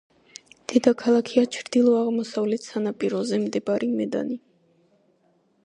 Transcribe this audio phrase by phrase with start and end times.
[0.71, 4.41] დედაქალაქია ჩრდილო–აღმოსავლეთ სანაპიროზე მდებარე მედანი.